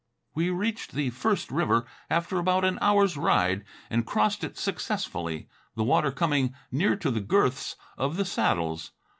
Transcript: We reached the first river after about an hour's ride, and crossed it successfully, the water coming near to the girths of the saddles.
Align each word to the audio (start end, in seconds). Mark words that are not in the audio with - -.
We 0.33 0.49
reached 0.49 0.93
the 0.93 1.11
first 1.11 1.51
river 1.51 1.85
after 2.09 2.39
about 2.39 2.65
an 2.65 2.79
hour's 2.81 3.17
ride, 3.17 3.63
and 3.87 4.03
crossed 4.03 4.43
it 4.43 4.57
successfully, 4.57 5.47
the 5.75 5.83
water 5.83 6.11
coming 6.11 6.55
near 6.71 6.95
to 6.95 7.11
the 7.11 7.21
girths 7.21 7.75
of 7.99 8.17
the 8.17 8.25
saddles. 8.25 8.93